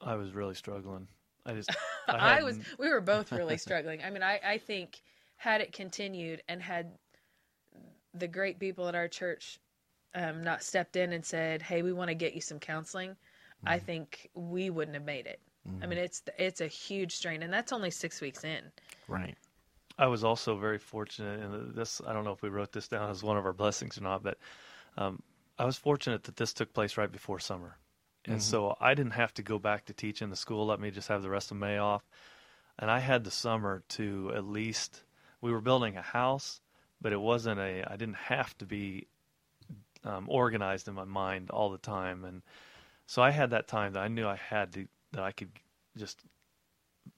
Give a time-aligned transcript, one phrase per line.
[0.00, 1.08] I was really struggling.
[1.44, 1.70] I just,
[2.08, 4.02] I, I was, we were both really struggling.
[4.04, 5.02] I mean, I, I think
[5.36, 6.92] had it continued and had
[8.14, 9.58] the great people at our church
[10.14, 13.68] um, not stepped in and said, "Hey, we want to get you some counseling," mm-hmm.
[13.68, 15.40] I think we wouldn't have made it.
[15.68, 15.82] Mm-hmm.
[15.82, 18.62] I mean, it's it's a huge strain, and that's only six weeks in.
[19.08, 19.36] Right.
[19.98, 23.10] I was also very fortunate, and this I don't know if we wrote this down
[23.10, 24.38] as one of our blessings or not, but
[24.96, 25.20] um,
[25.58, 27.76] I was fortunate that this took place right before summer.
[28.28, 28.50] And mm-hmm.
[28.50, 30.28] so I didn't have to go back to teaching.
[30.28, 32.02] the school, let me just have the rest of May off.
[32.78, 35.02] And I had the summer to at least,
[35.40, 36.60] we were building a house,
[37.00, 39.06] but it wasn't a, I didn't have to be
[40.04, 42.24] um, organized in my mind all the time.
[42.24, 42.42] And
[43.06, 45.50] so I had that time that I knew I had to, that I could
[45.96, 46.20] just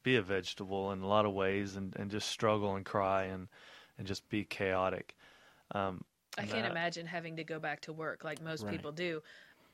[0.03, 3.49] be a vegetable in a lot of ways and, and just struggle and cry and,
[3.99, 5.17] and just be chaotic.
[5.73, 6.05] Um,
[6.39, 6.71] I can't that.
[6.71, 8.73] imagine having to go back to work like most right.
[8.73, 9.21] people do.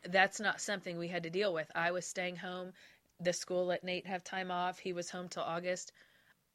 [0.09, 1.71] That's not something we had to deal with.
[1.75, 2.73] I was staying home.
[3.21, 4.79] The school let Nate have time off.
[4.79, 5.93] He was home till August.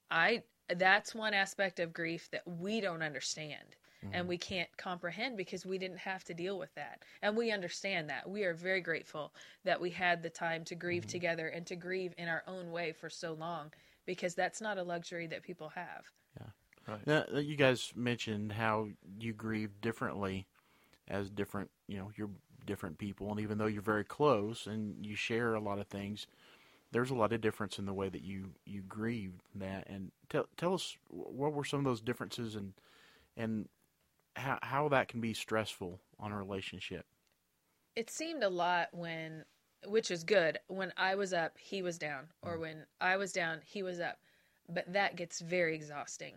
[0.09, 0.43] I
[0.75, 4.15] that's one aspect of grief that we don't understand mm-hmm.
[4.15, 7.03] and we can't comprehend because we didn't have to deal with that.
[7.21, 8.29] And we understand that.
[8.29, 11.09] We are very grateful that we had the time to grieve mm-hmm.
[11.09, 13.71] together and to grieve in our own way for so long
[14.05, 16.03] because that's not a luxury that people have.
[16.39, 16.93] Yeah.
[16.93, 17.07] Right.
[17.07, 18.87] Now, you guys mentioned how
[19.19, 20.47] you grieve differently
[21.07, 22.31] as different, you know, you're
[22.65, 26.27] different people, and even though you're very close and you share a lot of things,
[26.91, 29.87] there's a lot of difference in the way that you you grieve that.
[29.87, 32.73] And tell tell us what were some of those differences and
[33.37, 33.67] and
[34.35, 37.05] how how that can be stressful on a relationship.
[37.95, 39.43] It seemed a lot when,
[39.85, 40.59] which is good.
[40.67, 42.61] When I was up, he was down, or mm.
[42.61, 44.19] when I was down, he was up.
[44.69, 46.35] But that gets very exhausting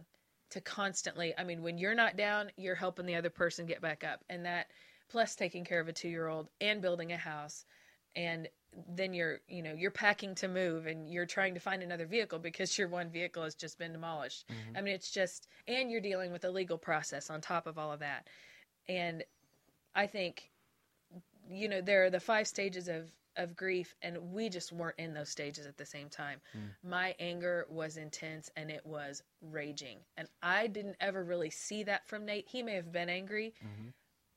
[0.50, 4.02] to constantly, I mean, when you're not down, you're helping the other person get back
[4.04, 4.24] up.
[4.28, 4.70] And that,
[5.08, 7.64] plus taking care of a two year old and building a house.
[8.16, 8.48] And
[8.88, 12.38] then you're, you know, you're packing to move and you're trying to find another vehicle
[12.38, 14.46] because your one vehicle has just been demolished.
[14.48, 14.76] Mm-hmm.
[14.76, 17.92] I mean, it's just, and you're dealing with a legal process on top of all
[17.92, 18.28] of that.
[18.88, 19.24] And
[19.94, 20.50] I think,
[21.48, 25.12] you know, there are the five stages of of grief and we just weren't in
[25.12, 26.40] those stages at the same time.
[26.56, 26.88] Mm.
[26.88, 29.98] My anger was intense and it was raging.
[30.16, 32.46] And I didn't ever really see that from Nate.
[32.48, 33.88] He may have been angry, mm-hmm.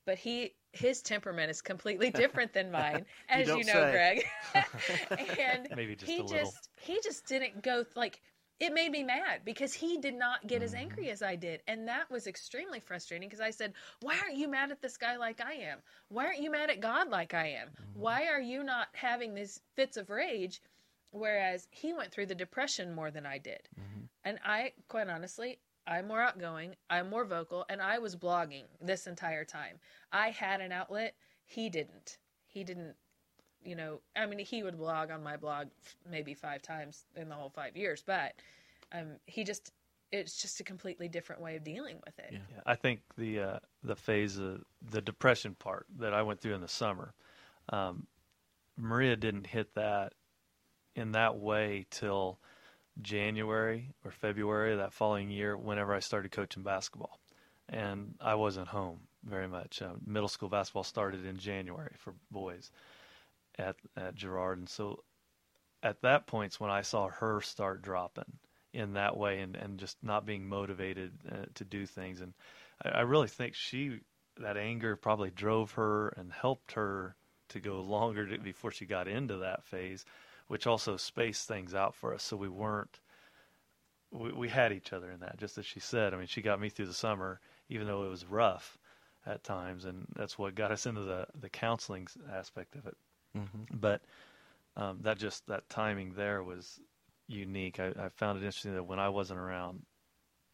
[0.08, 3.92] But he his temperament is completely different than mine, as you, you know, say.
[3.92, 4.24] Greg.
[5.38, 8.22] and Maybe just he just he just didn't go like
[8.58, 11.12] it made me mad because he did not get as angry mm-hmm.
[11.12, 11.62] as I did.
[11.68, 15.18] And that was extremely frustrating because I said, Why aren't you mad at this guy
[15.18, 15.78] like I am?
[16.08, 17.68] Why aren't you mad at God like I am?
[17.68, 18.00] Mm-hmm.
[18.00, 20.62] Why are you not having these fits of rage?
[21.10, 23.60] Whereas he went through the depression more than I did.
[23.78, 24.04] Mm-hmm.
[24.24, 25.58] And I, quite honestly,
[25.88, 29.78] I'm more outgoing, I'm more vocal, and I was blogging this entire time.
[30.12, 31.14] I had an outlet,
[31.44, 32.18] he didn't.
[32.46, 32.94] He didn't
[33.64, 35.68] you know, I mean, he would blog on my blog
[36.08, 38.34] maybe five times in the whole five years, but
[38.92, 39.72] um, he just
[40.10, 42.30] it's just a completely different way of dealing with it.
[42.32, 42.38] Yeah.
[42.50, 46.54] Yeah, I think the uh, the phase of the depression part that I went through
[46.54, 47.12] in the summer,
[47.70, 48.06] um,
[48.76, 50.14] Maria didn't hit that
[50.94, 52.38] in that way till
[53.02, 55.56] January or February that following year.
[55.56, 57.18] Whenever I started coaching basketball,
[57.68, 59.82] and I wasn't home very much.
[59.82, 62.70] Uh, middle school basketball started in January for boys
[63.58, 65.02] at at Girard, and so
[65.82, 68.38] at that point's when I saw her start dropping
[68.72, 72.20] in that way and, and just not being motivated uh, to do things.
[72.20, 72.34] And
[72.84, 74.00] I, I really think she,
[74.38, 77.16] that anger probably drove her and helped her
[77.50, 80.04] to go longer to, before she got into that phase,
[80.48, 82.22] which also spaced things out for us.
[82.22, 83.00] So we weren't,
[84.10, 86.12] we, we had each other in that, just as she said.
[86.12, 88.76] I mean, she got me through the summer, even though it was rough
[89.26, 89.84] at times.
[89.84, 92.96] And that's what got us into the, the counseling aspect of it.
[93.36, 93.76] Mm-hmm.
[93.78, 94.02] But
[94.76, 96.80] um, that just, that timing there was
[97.26, 97.78] unique.
[97.78, 99.82] I, I found it interesting that when I wasn't around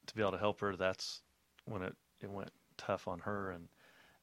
[0.07, 1.23] to be able to help her, that's
[1.67, 3.53] when it, it went tough on her.
[3.53, 3.69] And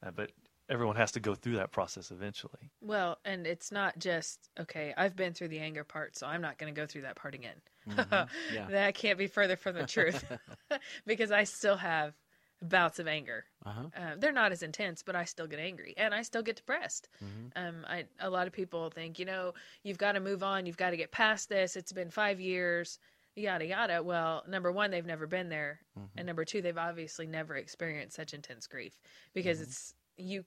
[0.06, 0.32] uh, but
[0.72, 2.72] everyone has to go through that process eventually.
[2.82, 4.94] Well, and it's not just okay.
[4.98, 7.36] I've been through the anger part, so I'm not going to go through that part
[7.36, 7.62] again.
[7.88, 8.30] Mhm.
[8.54, 8.68] Yeah.
[8.70, 10.24] that can't be further from the truth,
[11.06, 12.14] because I still have
[12.62, 13.46] bouts of anger.
[13.66, 13.88] Uh-huh.
[13.96, 17.10] Uh, they're not as intense, but I still get angry and I still get depressed.
[17.24, 17.52] Mhm.
[17.56, 19.54] Um, I a lot of people think, you know,
[19.84, 21.76] you've got to move on, you've got to get past this.
[21.76, 23.00] It's been five years,
[23.36, 24.04] yada yada.
[24.04, 26.10] Well, number one, they've never been there, Mhm.
[26.18, 29.00] and number two, they've obviously never experienced such intense grief
[29.34, 29.64] because Mhm.
[29.64, 30.46] it's you,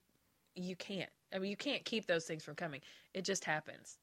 [0.54, 1.10] you can't.
[1.34, 2.80] I mean, you can't keep those things from coming.
[3.12, 3.98] It just happens.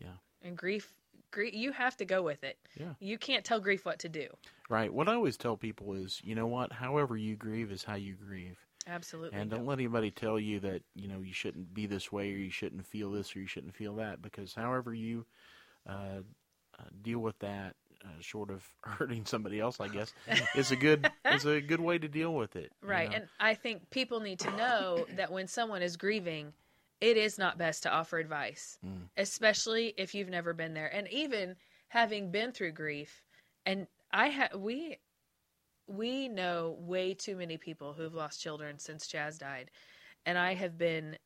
[0.00, 0.08] Yeah.
[0.42, 0.92] And grief,
[1.30, 2.58] grief, you have to go with it.
[2.78, 2.94] Yeah.
[3.00, 4.28] You can't tell grief what to do.
[4.68, 4.92] Right.
[4.92, 6.72] What I always tell people is, you know what?
[6.72, 8.58] However you grieve is how you grieve.
[8.86, 9.38] Absolutely.
[9.38, 12.36] And don't let anybody tell you that, you know, you shouldn't be this way or
[12.36, 15.26] you shouldn't feel this or you shouldn't feel that because however you
[15.88, 16.22] uh,
[16.78, 20.12] uh, deal with that, uh, short of hurting somebody else, I guess,
[20.54, 22.72] is a good is a good way to deal with it.
[22.82, 23.08] you Right.
[23.08, 23.16] know?
[23.16, 26.52] And I think people need to know that when someone is grieving,
[27.00, 29.08] it is not best to offer advice, Mm.
[29.16, 30.92] especially if you've never been there.
[30.94, 31.56] And even
[31.88, 33.22] having been through grief,
[33.66, 34.98] and I have, we,
[35.86, 39.70] we know way too many people who have lost children since Chaz died.
[40.26, 41.16] And I have been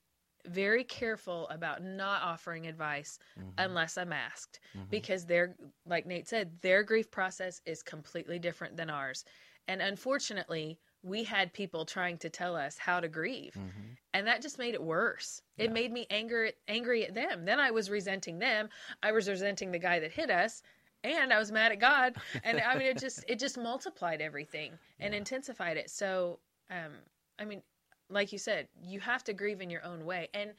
[0.47, 3.53] very careful about not offering advice Mhm.
[3.59, 4.91] unless I'm asked Mhm.
[4.91, 5.57] because their
[5.87, 9.25] like Nate said their grief process is completely different than ours
[9.69, 13.97] and unfortunately we had people trying to tell us how to grieve Mhm.
[14.13, 17.71] and that just made it worse it made me anger angry at them then I
[17.71, 18.69] was resenting them
[19.03, 20.63] I was resenting the guy that hit us
[21.03, 24.79] and I was mad at God and I mean it just it just multiplied everything
[25.01, 25.19] and Yeah.
[25.19, 26.41] intensified it so
[26.71, 26.93] um
[27.39, 27.63] I mean
[28.09, 30.53] like you said you have to grieve in your own way and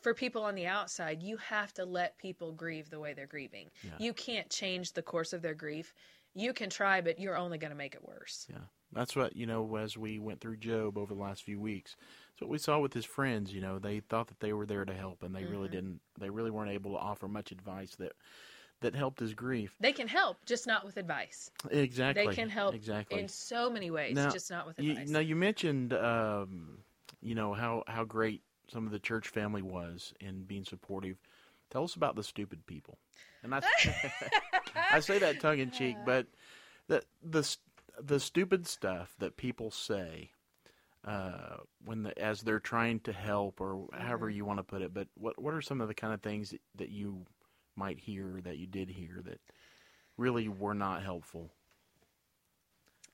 [0.00, 3.68] for people on the outside, you have to let people grieve the way they're grieving.
[3.82, 3.90] Yeah.
[3.98, 5.92] You can't change the course of their grief.
[6.34, 8.46] You can try, but you're only going to make it worse.
[8.48, 8.58] Yeah.
[8.92, 11.96] That's what, you know, as we went through Job over the last few weeks,
[12.30, 13.52] that's what we saw with his friends.
[13.52, 15.72] You know, they thought that they were there to help and they really Mhm.
[15.72, 18.12] didn't, they really weren't able to offer much advice that,
[18.82, 19.74] that helped his grief.
[19.80, 21.50] They can help, just not with advice.
[21.70, 22.26] Exactly.
[22.26, 23.20] They can help Exactly.
[23.20, 25.10] in so many ways, Now, just not with You, advice.
[25.10, 26.78] now you mentioned, um,
[27.20, 31.16] you know how how great some of the church family was in being supportive.
[31.70, 32.98] Tell us about the stupid people.
[33.42, 33.62] And I,
[34.90, 36.26] I say that tongue in cheek, but
[36.88, 37.56] the the
[38.00, 40.30] the stupid stuff that people say
[41.06, 44.36] uh, when the, as they're trying to help, or however Mm-hmm.
[44.36, 44.92] you want to put it.
[44.94, 47.24] But what what are some of the kind of things that, that you
[47.76, 49.40] might hear that you did hear that
[50.16, 51.52] really were not helpful?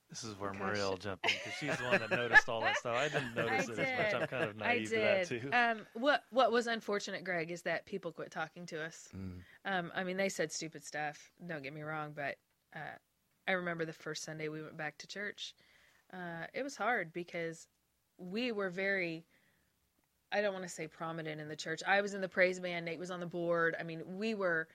[0.09, 0.61] This is where Gosh.
[0.61, 2.97] Maria will jump in because she's the one that noticed all that stuff.
[2.97, 4.23] I didn't notice I it as much.
[4.23, 5.51] I'm kind of I naive to that too.
[5.53, 9.09] Um, what what was unfortunate, Greg, is that people quit talking to us.
[9.15, 9.41] Mm.
[9.67, 11.31] Um, I mean, they said stupid stuff.
[11.47, 12.37] Don't get me wrong, but
[12.75, 12.97] uh,
[13.47, 15.55] I remember the first Sunday we went back to church.
[16.11, 17.67] Uh, it was hard because
[18.17, 19.27] we were very.
[20.33, 21.83] I don't want to say prominent in the church.
[21.87, 22.85] I was in the praise band.
[22.85, 23.77] Nate was on the board.
[23.79, 24.69] I mean, we were,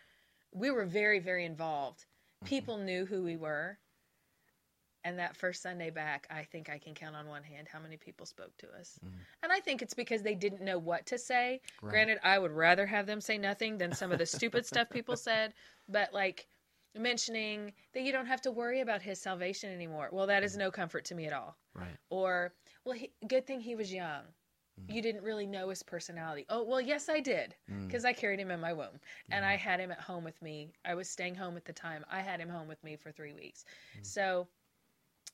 [0.51, 2.05] we were very, very involved.
[2.45, 3.77] People knew who we were.
[5.05, 7.97] And that first Sunday back, I think I can count on one hand how many
[7.97, 8.97] people spoke to us.
[9.03, 9.11] Mhm.
[9.43, 11.59] And I think it's because they didn't know what to say.
[11.81, 11.91] Right.
[11.91, 15.17] Granted, I would rather have them say nothing than some of the stupid stuff people
[15.17, 15.53] said,
[15.89, 16.47] but like
[16.95, 20.09] mentioning that you don't have to worry about his salvation anymore.
[20.11, 21.57] Well, that is no comfort to me at all.
[21.73, 21.97] Right.
[22.09, 22.53] Or,
[22.85, 24.23] well, he, good thing he was young.
[24.87, 26.45] You didn't really know his personality.
[26.49, 27.87] Oh, well, yes, I did Mm.
[27.87, 28.99] because I carried him in my womb
[29.31, 30.73] and I had him at home with me.
[30.85, 32.05] I was staying home at the time.
[32.09, 33.65] I had him home with me for three weeks.
[34.01, 34.47] So,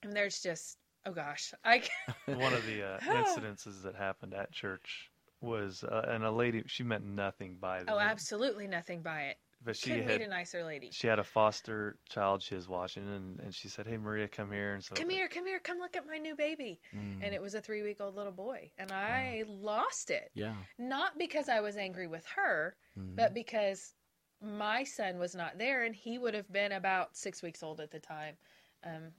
[0.03, 1.83] and there's just, oh gosh, I.
[2.25, 5.09] one of the uh, incidences that happened at church
[5.41, 9.37] was, uh, and a lady, she meant nothing by the Oh, absolutely nothing by it.
[9.63, 10.89] But she Couldn't had meet a nicer lady.
[10.91, 14.51] she had a foster child she was watching, and, and she said, "Hey, Maria, come
[14.51, 16.79] here." And so Come here, come here, come look at my new baby.
[16.95, 17.19] Mm.
[17.21, 18.71] And it was a three week old little boy.
[18.77, 20.31] And I lost it.
[20.33, 20.55] yeah.
[20.77, 23.15] Not because I was angry with her, Mhm.
[23.15, 23.93] but because
[24.41, 27.91] my son was not there and he would have been about six weeks old at
[27.91, 28.37] the time.
[28.85, 29.11] Um,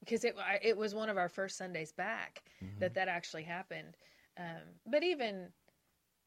[0.00, 2.80] because it, I- it was one of our first Sundays back Mhm.
[2.80, 3.96] that that actually happened.
[4.36, 5.52] Um, but even,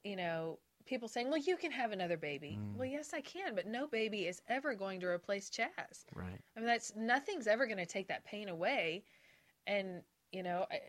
[0.05, 0.59] you know,
[0.91, 2.59] people saying, well, you can have another baby.
[2.59, 2.75] Mm.
[2.75, 6.03] Well, yes, I can, but no baby is ever going to replace Chaz.
[6.13, 6.37] right.
[6.55, 9.05] I mean, that's nothing's ever going to take that pain away.
[9.65, 10.01] And,
[10.33, 10.79] you know, I,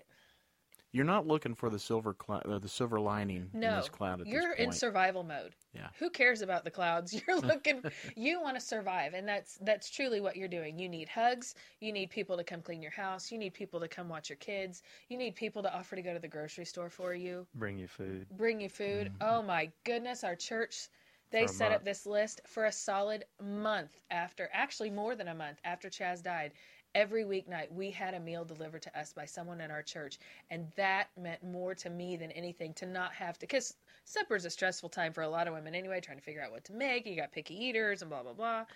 [0.93, 4.21] You're not looking for the silver cloud, uh, the silver lining in no, this cloud
[4.21, 5.55] at you're this in survival mode.
[5.75, 5.89] Yeah.
[5.99, 7.15] Who cares about the clouds?
[7.27, 7.83] You're looking,
[8.15, 9.15] you want to survive.
[9.15, 10.79] And that's, that's truly what you're doing.
[10.79, 11.55] You need hugs.
[11.81, 13.33] You need people to come clean your house.
[13.33, 14.83] You need people to come watch your kids.
[15.09, 17.47] You need people to offer to go to the grocery store for you.
[17.55, 18.27] bring you food.
[18.37, 19.11] bring you food.
[19.23, 20.89] Oh my goodness, our church
[21.33, 21.47] they Mm-hmm.
[21.47, 25.35] For a set up this list for a solid month after actually more than a
[25.35, 26.53] month after Chaz died.
[26.95, 30.19] Every weeknight we had a meal delivered to us by someone in our church
[30.51, 34.51] and that meant more to me than anything to not have to cuz supper's a
[34.51, 37.07] stressful time for a lot of women anyway trying to figure out what to make.
[37.07, 38.67] You got picky eaters and blah blah blah.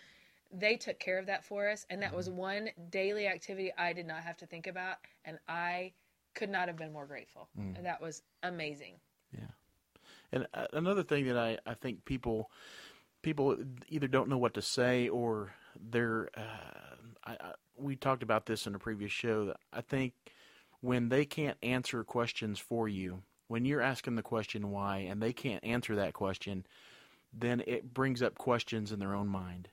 [0.53, 2.37] They took care of that for us and that was Mm-hmm.
[2.37, 5.93] one daily activity I did not have to think about and I
[6.35, 7.49] could not have been more grateful.
[7.59, 7.77] Mm.
[7.77, 9.01] And that was amazing.
[9.33, 9.49] Yeah
[10.33, 12.51] and uh, another thing that I, I think people
[13.27, 13.57] people
[13.89, 15.53] either don't know what to say or
[15.91, 19.53] they're uh, I, I, we talked about this in a previous show.
[19.73, 20.13] I think
[20.81, 25.33] when they can't answer questions for you, when you're asking the question why and they
[25.33, 26.65] can't answer that question,
[27.33, 29.71] then it brings up questions in their own mind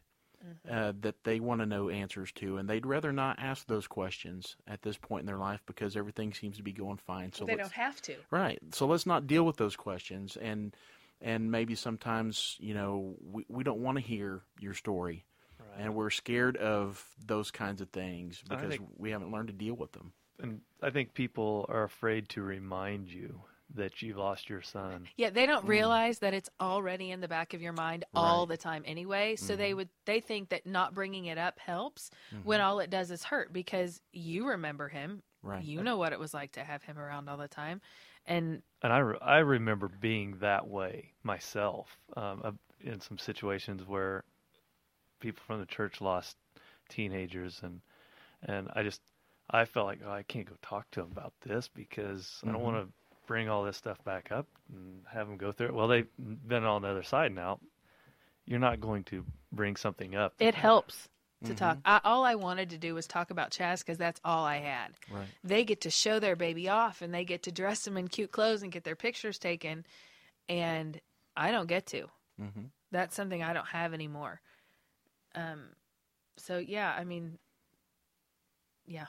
[0.68, 4.56] uh, that they want to know answers to, and they'd rather not ask those questions
[4.68, 7.32] at this point in their life because everything seems to be going fine.
[7.32, 8.16] So they don't have to.
[8.32, 8.58] Right.
[8.72, 10.76] So let's not deal with those questions and
[11.24, 15.26] and maybe sometimes, you know, we, we don't want to hear your story.
[15.60, 15.86] Right.
[15.86, 19.74] And we're scared of those kinds of things because think- we haven't learned to deal
[19.76, 20.14] with them.
[20.40, 23.42] and I think people are afraid to remind you
[23.76, 25.08] that you've lost your son.
[25.16, 28.50] Yeah, they don't realize that it's already in the back of your mind all Right.
[28.50, 29.36] the time anyway.
[29.36, 32.44] So they would they think that not bringing it up helps Mm-hmm.
[32.48, 35.24] when all it does is hurt because you remember him.
[35.42, 35.64] Right.
[35.64, 37.82] You know what it was like to have him around all the time.
[38.26, 42.52] And And I, re- I remember being that way myself um, uh,
[42.82, 44.24] in some situations where
[45.20, 46.38] people from the church lost
[46.90, 47.82] teenagers, and
[48.44, 49.02] and I just
[49.50, 52.62] I felt like oh, I can't go talk to them about this because I don't
[52.62, 52.64] Mhm.
[52.64, 52.94] want to
[53.28, 55.74] bring all this stuff back up and have them go through it.
[55.74, 57.60] Well, they've been on the other side now.
[58.46, 60.34] You're not going to bring something up.
[60.40, 61.10] it helps
[61.44, 61.56] to Mm-hmm.
[61.56, 61.78] talk.
[61.86, 64.90] I, all I wanted to do was talk about Chaz because that's all I had.
[65.12, 65.28] Right.
[65.44, 68.32] They get to show their baby off and they get to dress them in cute
[68.32, 69.86] clothes and get their pictures taken,
[70.50, 71.00] and
[71.36, 72.08] I don't get to.
[72.42, 72.64] Mm-hmm.
[72.92, 74.42] that's something I don't have anymore.
[75.36, 75.70] Um,
[76.38, 77.38] so yeah, I mean,
[78.88, 79.06] yeah,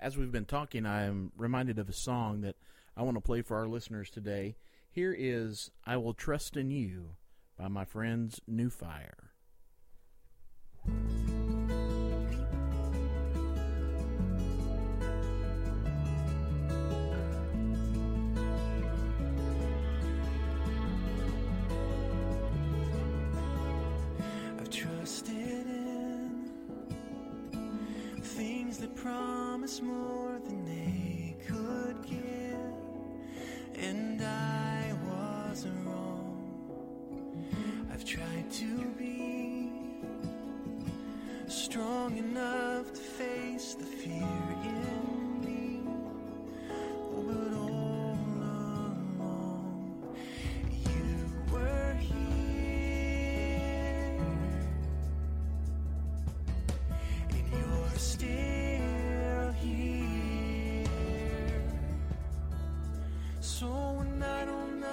[0.00, 2.56] As we've been talking, I am reminded of a song that
[2.96, 4.56] I want to play for our listeners today.
[4.90, 7.16] Here is I Will Trust in You
[7.56, 9.27] by my friends New Fire.
[29.80, 30.27] Promise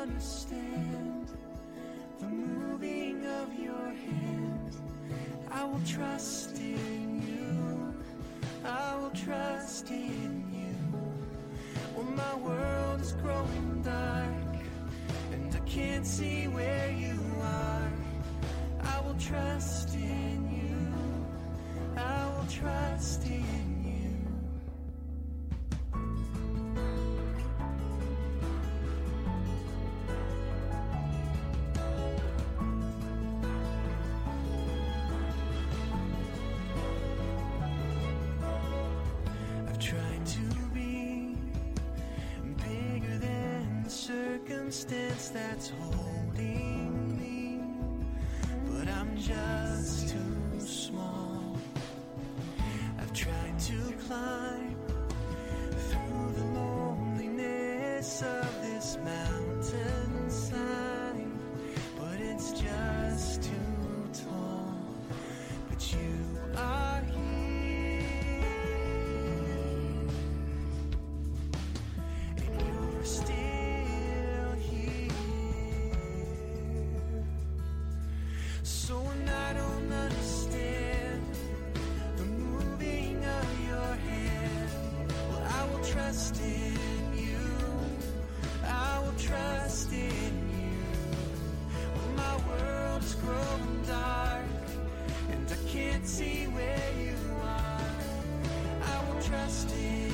[0.05, 1.27] understand
[2.19, 4.71] the moving of your hand,
[5.51, 7.93] I will trust in you.
[8.63, 10.75] I will trust in you.
[11.95, 14.53] When my world is growing dark
[15.31, 17.91] and I can't see where you are,
[18.83, 19.85] I will trust
[40.36, 40.42] to
[40.74, 41.38] be
[42.58, 47.62] bigger than the circumstance that's holding me.
[48.70, 51.58] But I'm just too small.
[53.00, 54.75] I've tried to climb
[55.88, 60.04] through the loneliness of this mountainside,
[99.46, 100.04] I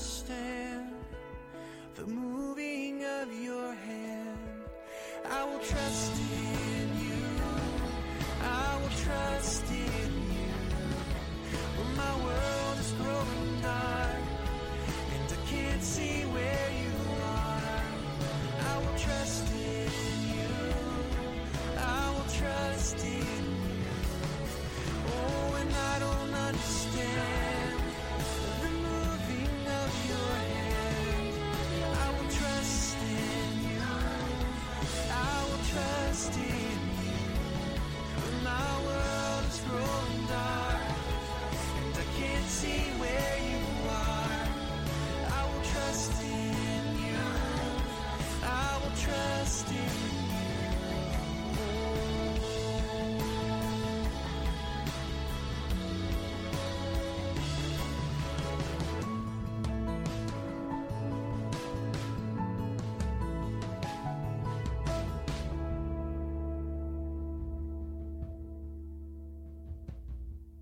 [0.00, 0.92] understand
[1.94, 4.38] the moving of your hand,
[5.30, 5.99] I will trust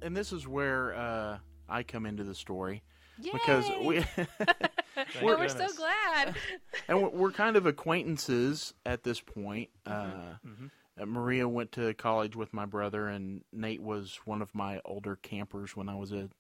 [0.08, 2.82] and this is where uh, I come into the story
[3.22, 3.86] because Yay!
[3.86, 4.00] we
[4.96, 6.34] Thank And we're so glad.
[6.88, 9.68] and we're- we're kind of acquaintances at this point.
[9.86, 10.70] Uh, Mhm.
[10.98, 15.14] uh, Maria went to college with my brother, and Nate was one of my older
[15.16, 16.30] campers when I was at,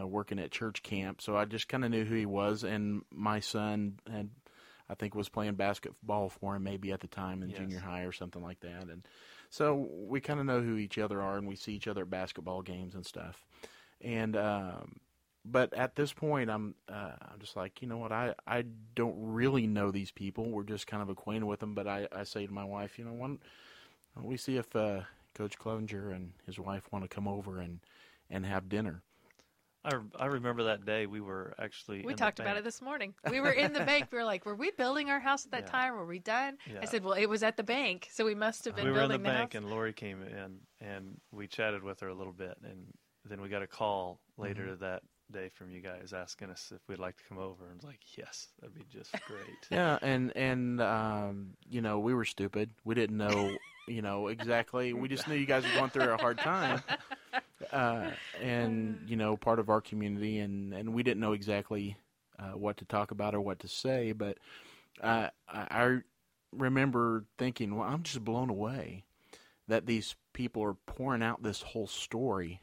[0.00, 1.20] uh, working at church camp.
[1.20, 4.30] So I just kind of knew who he was, and my son had,
[4.88, 7.58] I think, was playing basketball for him maybe at the time in Yes.
[7.58, 9.04] junior high or something like that, and
[9.50, 12.10] so we kind of know who each other are, and we see each other at
[12.10, 13.44] basketball games and stuff.
[14.00, 15.00] And um,
[15.44, 19.16] but at this point, I'm uh, I'm just like, you know what, I I don't
[19.18, 20.50] really know these people.
[20.50, 21.74] We're just kind of acquainted with them.
[21.74, 23.40] But I I say to my wife, you know, don't
[24.22, 25.00] we see if uh,
[25.34, 27.80] Coach Clevenger and his wife want to come over and
[28.30, 29.02] and have dinner.
[29.84, 31.98] I, I remember that day we were actually.
[31.98, 33.14] We in the talked about it this morning.
[33.30, 34.08] We were in the bank.
[34.12, 35.70] We were like, "Were we building our house at that Yeah.
[35.70, 35.94] time?
[35.94, 36.80] Were we done?" Yeah.
[36.82, 38.98] I said, "Well, it was at the bank, so we must have been we were
[38.98, 42.14] in building the bank, house." and Lori came in, and we chatted with her a
[42.14, 42.92] little bit, and
[43.24, 44.84] then we got a call later Mm-hmm.
[44.84, 47.84] that day from you guys asking us if we'd like to come over, and was
[47.84, 49.46] like, yes, that'd be just great.
[49.70, 52.70] Yeah, and and um, you know, we were stupid.
[52.84, 53.56] We didn't know,
[53.90, 54.92] you know, exactly.
[54.92, 56.82] We just knew you guys were going through a hard time,
[57.72, 61.96] uh, and you know, part of our community, and and we didn't know exactly
[62.38, 64.12] uh, what to talk about or what to say.
[64.12, 64.38] But
[65.02, 65.98] uh, I, I
[66.52, 69.04] remember thinking, well, I'm just blown away
[69.68, 72.60] that these people are pouring out this whole story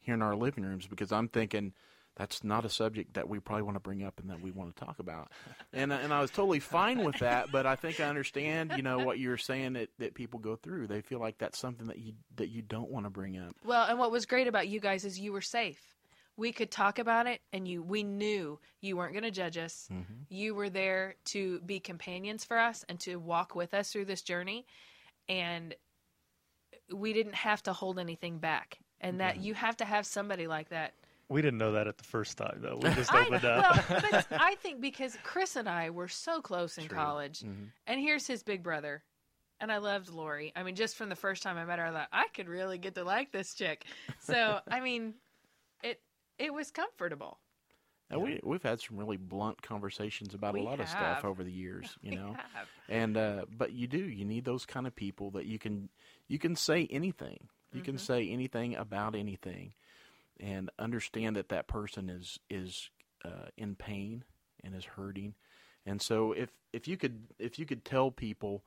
[0.00, 1.72] here in our living rooms because I'm thinking
[2.18, 4.74] that's not a subject that we probably want to bring up and that we want
[4.74, 5.30] to talk about.
[5.72, 8.98] And and I was totally fine with that, but I think I understand, you know,
[8.98, 10.88] what you're saying that, that people go through.
[10.88, 13.54] They feel like that's something that you that you don't want to bring up.
[13.64, 15.80] Well, and what was great about you guys is you were safe.
[16.36, 19.88] We could talk about it, and you we knew you weren't going to judge us.
[19.92, 20.14] Mm-hmm.
[20.28, 24.22] You were there to be companions for us and to walk with us through this
[24.22, 24.66] journey,
[25.28, 25.74] and
[26.92, 28.78] we didn't have to hold anything back.
[29.00, 29.44] And that mm-hmm.
[29.44, 30.94] you have to have somebody like that.
[31.28, 32.78] We didn't know that at the first time, though.
[32.80, 33.90] We just I, opened up.
[33.90, 36.96] well, but I think because Chris and I were so close in True.
[36.96, 37.68] college, Mhm.
[37.86, 39.02] and here's his big brother.
[39.60, 40.52] And I loved Lori.
[40.54, 42.78] I mean, just from the first time I met her, I thought I could really
[42.78, 43.84] get to like this chick.
[44.20, 45.14] So, I mean,
[45.82, 46.00] it
[46.38, 47.38] it was comfortable.
[48.10, 51.42] And we we've had some really blunt conversations about We a lot of stuff over
[51.44, 52.34] the years, you know.
[52.54, 52.68] have.
[52.88, 55.88] And uh, but you do you need those kind of people that you can
[56.28, 57.48] you can say anything.
[57.72, 59.74] You can say anything about anything,
[60.40, 62.90] and understand that that person is is
[63.24, 64.24] uh, in pain
[64.62, 65.34] and is hurting.
[65.86, 68.64] And so if if you could if you could tell people,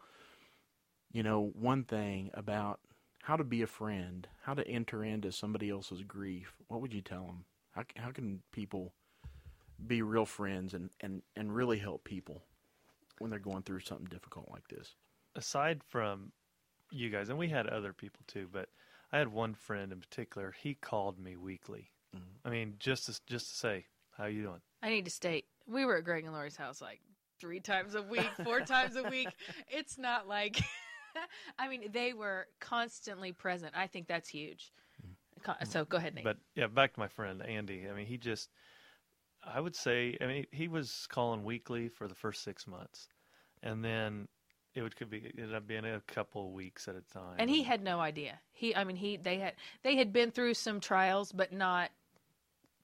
[1.11, 2.79] you know, one thing about
[3.23, 7.01] how to be a friend, how to enter into somebody else's grief, what would you
[7.01, 7.45] tell them?
[7.71, 8.93] How how can people
[9.87, 12.43] be real friends and, and, and really help people
[13.19, 14.95] when they're going through something difficult like this.
[15.35, 16.31] aside from
[16.91, 18.69] you guys, and we had other people too, but
[19.11, 20.53] I had one friend in particular.
[20.61, 21.91] He called me weekly.
[22.15, 22.47] Mm-hmm.
[22.47, 23.85] I mean, just to, just to say,
[24.17, 26.99] "How you doing?" I need to state we were at Greg and Lori's house like
[27.39, 29.29] three times a week, four times a week.
[29.67, 30.61] It's not like
[31.59, 33.73] I mean they were constantly present.
[33.75, 34.71] I think that's huge.
[35.43, 36.23] Co- So go ahead, Nate.
[36.23, 37.87] But yeah, back to my friend Andy.
[37.89, 38.49] I mean, he just,
[39.43, 43.07] I would say, I mean, he was calling weekly for the first six months,
[43.63, 44.27] and then
[44.73, 47.35] it would could be it ended up being a couple of weeks at a time.
[47.37, 48.39] and he had no idea.
[48.51, 49.53] He, I mean, he they had
[49.83, 51.91] they had been through some trials, but not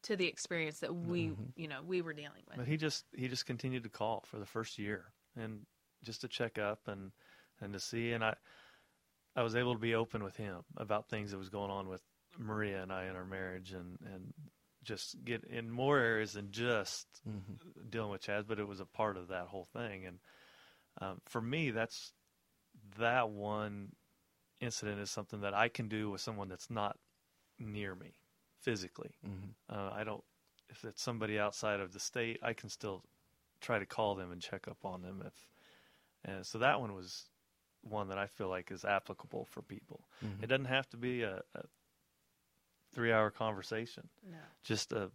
[0.03, 1.43] to the experience that we, mm-hmm.
[1.55, 2.57] you know, we were dealing with.
[2.57, 5.61] But he just he just continued to call for the first year and
[6.03, 7.11] just to check up and
[7.61, 8.35] and to see and I
[9.35, 12.01] I was able to be open with him about things that was going on with
[12.37, 14.33] Maria and I in our marriage and and
[14.83, 17.89] just get in more areas than just mm-hmm.
[17.89, 20.05] dealing with Chaz, but it was a part of that whole thing.
[20.05, 20.19] And
[20.99, 22.13] um, for me, that's
[22.99, 23.93] that one
[24.59, 26.97] incident is something that I can do with someone that's not
[27.59, 28.13] near me
[28.61, 29.15] physically.
[29.69, 30.23] Uh, I don't.
[30.69, 33.03] If it's somebody outside of the state, I can still
[33.61, 35.23] try to call them and check up on them.
[35.25, 35.33] If
[36.25, 37.29] and so that one was
[37.81, 40.07] one that I feel like is applicable for people.
[40.41, 41.61] It doesn't have to be a, a
[42.93, 44.09] three-hour conversation.
[44.29, 44.37] no.
[44.63, 45.11] Just a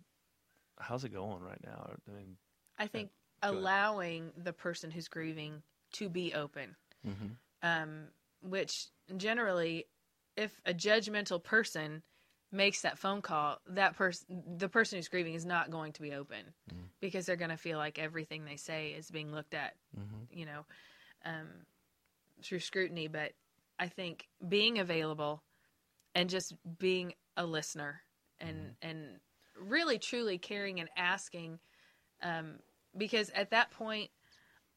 [0.79, 1.91] how's it going right now?
[1.91, 2.37] I mean,
[2.79, 3.11] I think
[3.43, 3.55] ahead.
[3.55, 6.77] allowing the person who's grieving to be open,
[7.63, 8.09] um,
[8.43, 9.87] which generally,
[10.37, 12.03] if a judgmental person
[12.51, 16.13] makes that phone call, that person, the person who's grieving, is not going to be
[16.13, 16.55] open
[17.01, 19.75] because they're going to feel like everything they say is being looked at,
[20.31, 20.65] you know,
[21.25, 21.49] um,
[22.43, 23.09] through scrutiny.
[23.09, 23.33] But
[23.79, 25.43] I think being available
[26.15, 28.03] and just being a listener
[28.41, 28.99] and and
[29.59, 31.59] really truly caring and asking
[32.23, 32.59] um,
[32.97, 34.11] because at that point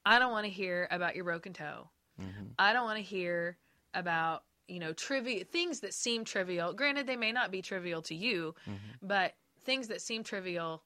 [0.06, 1.89] i don't want to hear about your broken toe.
[2.22, 2.46] Mm-hmm.
[2.58, 3.58] I don't want to hear
[3.94, 6.74] about you know trivial things that seem trivial.
[6.74, 8.76] Granted they may not be trivial to you mm-hmm.
[9.02, 10.84] but things that seem trivial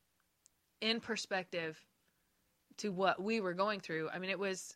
[0.81, 1.77] in perspective
[2.77, 4.09] to what we were going through.
[4.09, 4.75] I mean it was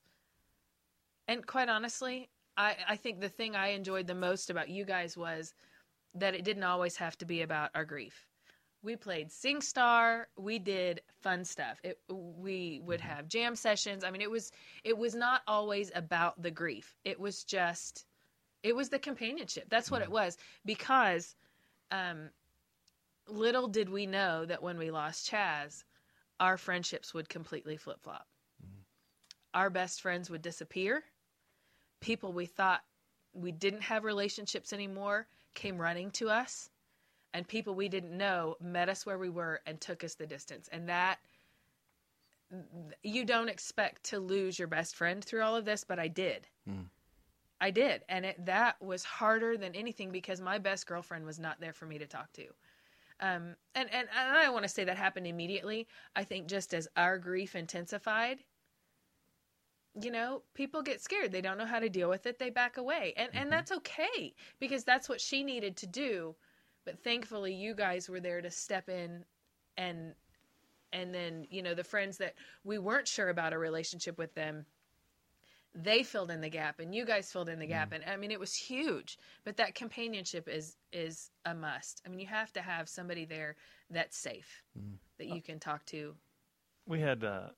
[1.27, 5.17] and quite honestly i i think the thing i enjoyed the most about you guys
[5.17, 5.53] was
[6.13, 8.27] that it didn't always have to be about our grief
[8.84, 10.26] we played SingStar.
[10.38, 11.80] We did fun stuff.
[11.84, 13.10] It, we would mm-hmm.
[13.10, 14.04] have jam sessions.
[14.04, 14.52] I mean, it was
[14.84, 16.96] it was not always about the grief.
[17.06, 18.06] It was just
[18.62, 19.69] it was the companionship.
[19.69, 20.13] That's what it mm-hmm.
[20.13, 20.38] was.
[20.65, 21.36] Because
[21.91, 22.30] um,
[23.28, 25.84] little did we know that when we lost Chaz,
[26.39, 28.28] our friendships would completely flip flop.
[28.62, 28.82] Mm-hmm.
[29.54, 31.04] Our best friends would disappear.
[32.02, 32.82] People we thought
[33.34, 36.69] we didn't have relationships anymore came running to us
[37.34, 40.69] and people we didn't know met us where we were and took us the distance
[40.72, 41.19] and that
[43.02, 46.48] you don't expect to lose your best friend through all of this but i did
[47.62, 51.60] i did and it that was harder than anything because my best girlfriend was not
[51.60, 52.46] there for me to talk to
[53.19, 56.74] um, and, and, and i don't want to say that happened immediately i think just
[56.74, 58.43] as our grief intensified
[60.02, 61.32] you know, people get scared.
[61.32, 62.39] They don't know how to deal with it.
[62.39, 63.13] They back away.
[63.15, 66.36] And and that's okay because that's what she needed to do.
[66.86, 69.26] But thankfully you guys were there to step in
[69.78, 70.13] and
[70.91, 74.67] and then, you know, the friends that we weren't sure about a relationship with them,
[75.74, 77.96] they filled in the gap and you guys filled in the gap mm.
[77.96, 79.17] and I mean it was huge.
[79.43, 82.02] But that companionship is is a must.
[82.06, 83.56] I mean, you have to have somebody there
[83.89, 84.98] that's safe mm.
[85.17, 86.15] that uh, you can talk to.
[86.86, 87.50] we had uh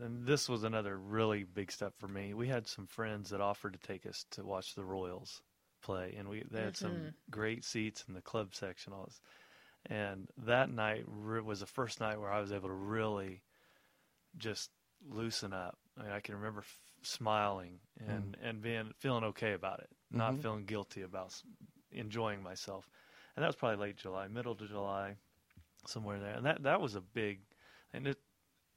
[0.00, 3.72] and this was another really big step for me we had some friends that offered
[3.72, 5.42] to take us to watch the royals
[5.80, 7.08] play and we they had some mm-hmm.
[7.30, 9.20] great seats in the club section all this.
[9.86, 13.42] And that night re- was the first night where i was able to really
[14.36, 14.70] just
[15.08, 15.78] loosen up.
[15.98, 18.10] I mean i can remember f- smiling hmm.
[18.10, 20.42] and and being feeling okay about it not mm-hmm.
[20.42, 21.34] feeling guilty about
[21.92, 22.88] enjoying myself.
[23.36, 25.16] And that was probably late july middle to july
[25.86, 26.34] somewhere there.
[26.34, 27.40] And that that was a big
[27.92, 28.18] and it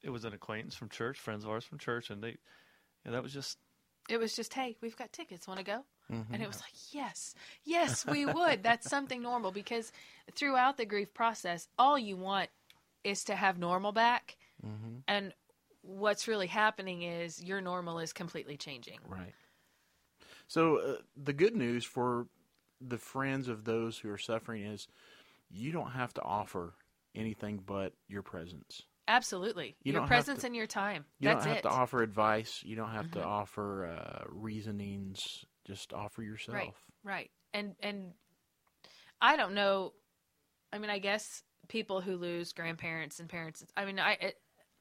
[0.04, 2.38] it was an acquaintance from church, friends of ours from church, and they,
[3.06, 3.58] and that was just
[4.10, 5.48] It was just, hey, we've got tickets.
[5.48, 5.84] Want to go?
[6.12, 8.64] And it was like, yes, yes, we would.
[8.64, 9.92] That's something normal because
[10.34, 12.50] throughout the grief process, all you want
[13.04, 14.38] is to have normal back.
[14.62, 15.34] hmm And
[15.82, 19.00] what's really happening is your normal is completely changing.
[19.08, 19.34] Right.
[20.48, 22.28] So uh, the good news for
[22.82, 24.88] the friends of those who are suffering is
[25.50, 26.74] you don't have to offer
[27.16, 28.82] anything but your presence.
[29.08, 29.76] Absolutely.
[29.84, 31.06] You your presence to- and your time.
[31.20, 31.64] You That's don't have it.
[31.64, 31.76] Mm-hmm.
[31.76, 32.62] to offer advice.
[32.64, 35.20] You don't have to offer uh, reasonings.
[35.72, 36.58] Just offer yourself.
[36.58, 36.74] Right.
[37.04, 37.32] Right.
[37.54, 38.14] And and
[39.22, 39.94] I don't know.
[40.74, 43.66] I mean, I guess people who lose grandparents and parents.
[43.78, 44.36] I mean, I it,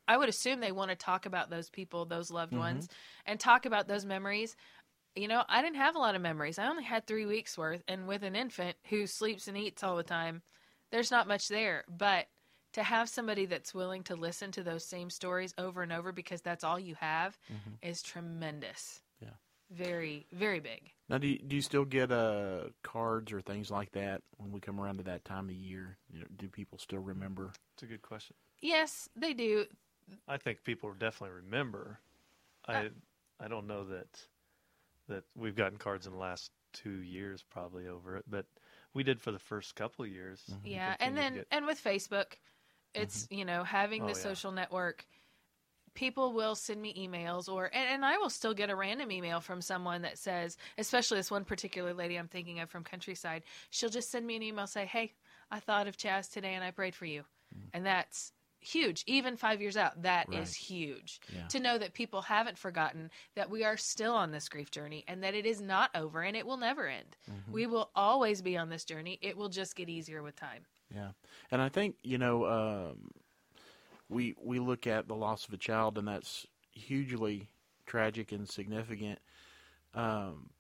[0.09, 2.59] I would assume they want to talk about those people, those loved Mm-hmm.
[2.59, 2.89] ones,
[3.27, 4.57] and talk about those memories.
[5.17, 6.59] You know, I didn't have a lot of memories.
[6.59, 9.97] I only had three weeks worth, and with an infant who sleeps and eats all
[9.97, 10.43] the time,
[10.93, 11.85] there's not much there.
[11.89, 12.27] But
[12.75, 16.43] to have somebody that's willing to listen to those same stories over and over because
[16.43, 17.39] that's all you have
[17.83, 19.01] is tremendous.
[19.73, 19.83] Mm-hmm.
[19.83, 19.89] Yeah.
[19.89, 20.91] Very, very big.
[21.09, 24.61] Now, do you, do you still get uh, cards or things like that when we
[24.61, 25.97] come around to that time of year?
[26.13, 27.51] You know, do people still remember?
[27.75, 28.37] It's a good question.
[28.61, 29.65] Yes, they do.
[30.29, 31.99] I think people definitely remember.
[32.69, 32.91] I
[33.41, 34.27] I don't know that
[35.09, 38.45] that we've gotten cards in the last two years probably over it, but
[38.93, 40.43] we did for the first couple of years.
[40.51, 40.67] Mm-hmm.
[40.67, 42.35] Yeah, and then get- and with Facebook,
[42.95, 44.19] it's you know having Oh, the yeah.
[44.19, 45.07] social network.
[45.95, 49.41] People will send me emails, or and, and I will still get a random email
[49.41, 53.43] from someone that says, especially this one particular lady I'm thinking of from Countryside.
[53.71, 55.15] She'll just send me an email, say, "Hey,
[55.51, 57.25] I thought of Chaz today, and I prayed for you,"
[57.75, 59.03] and that's huge.
[59.07, 60.39] Even five years out, that is Mm.
[60.39, 60.55] Right.
[60.55, 61.21] huge.
[61.35, 61.47] Yeah.
[61.49, 65.25] To know that people haven't forgotten that we are still on this grief journey, and
[65.25, 67.17] that it is not over, and it will never end.
[67.31, 67.53] Mm-hmm.
[67.53, 69.19] We will always be on this journey.
[69.23, 70.67] It will just get easier with time.
[70.95, 71.13] Yeah,
[71.51, 73.11] and I think you know um,
[74.11, 77.49] we we look at the loss of a child, and that's hugely
[77.87, 79.21] tragic and significant.
[79.95, 80.51] Um,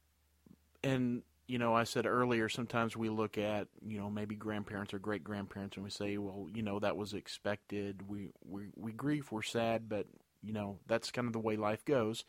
[0.82, 4.98] and you know, I said earlier, sometimes we look at you know maybe grandparents or
[5.00, 8.08] great grandparents, and we say, well, you know, that was expected.
[8.08, 10.06] We we we grieve, we're sad, but
[10.42, 12.24] you know that's kind of the way life goes.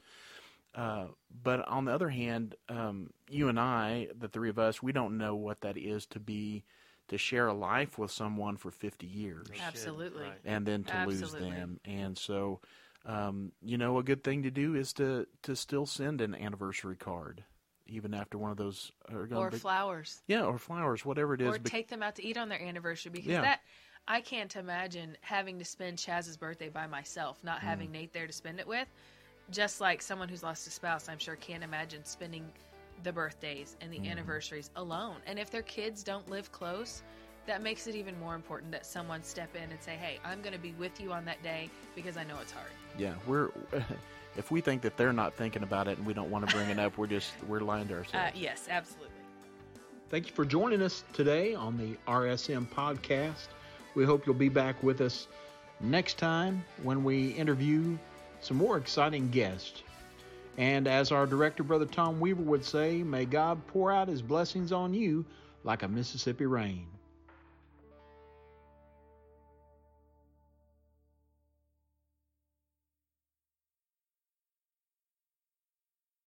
[0.74, 1.08] Uh,
[1.44, 5.18] but on the other hand, um, you and I, the three of us, we don't
[5.18, 6.64] know what that is to be
[7.12, 10.24] to share a life with someone for 50 years Absolutely.
[10.24, 10.40] right.
[10.46, 11.80] and then to lose them.
[11.86, 12.62] And so,
[13.06, 16.96] um, you know, a good thing to do is to to still send an anniversary
[16.96, 17.44] card,
[17.86, 18.92] even after one of those.
[19.12, 20.22] Are gonna Or be- flowers.
[20.28, 21.48] yeah, or flowers, whatever it is.
[21.56, 23.42] Or bec- take them out to eat on their anniversary because Yeah.
[23.42, 23.62] that
[24.08, 27.94] I can't imagine having to spend Chaz's birthday by myself, not having Mm.
[27.94, 28.88] Nate there to spend it with.
[29.50, 32.52] Just like someone who's lost a spouse, I'm sure can't imagine spending
[33.04, 34.12] the birthdays and the Mm-hmm.
[34.12, 35.16] anniversaries alone.
[35.28, 37.02] And if their kids don't live close,
[37.48, 40.54] that makes it even more important that someone step in and say, "Hey, I'm going
[40.54, 43.50] to be with you on that day because I know it's hard." yeah, we're.
[44.38, 46.70] if we think that they're not thinking about it and we don't want to bring
[46.70, 48.32] it up, we're just we're lying to Uh, ourselves.
[48.40, 49.10] yes, absolutely.
[50.10, 53.48] Thank you for joining us today on the RSM podcast.
[53.96, 55.28] We hope you'll be back with us
[55.80, 57.98] next time when we interview
[58.42, 59.84] some more exciting guests.
[60.58, 64.72] And as our director, Brother Tom Weaver, would say, may God pour out his blessings
[64.72, 65.26] on you
[65.64, 66.91] like a Mississippi rain.